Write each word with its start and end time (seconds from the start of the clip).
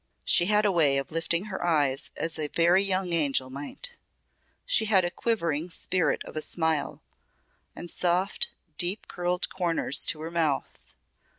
"She 0.25 0.47
had 0.47 0.65
a 0.65 0.71
way 0.71 0.97
of 0.97 1.11
lifting 1.11 1.45
her 1.45 1.63
eyes 1.63 2.09
as 2.17 2.39
a 2.39 2.47
very 2.47 2.81
young 2.83 3.13
angel 3.13 3.51
might 3.51 3.93
she 4.65 4.85
had 4.85 5.05
a 5.05 5.11
quivering 5.11 5.69
spirit 5.69 6.23
of 6.25 6.35
a 6.35 6.41
smile 6.41 7.03
and 7.75 7.87
soft, 7.87 8.49
deep 8.79 9.07
curled 9.07 9.47
corners 9.49 10.03
to 10.07 10.21
her 10.21 10.31
mouth. 10.31 10.95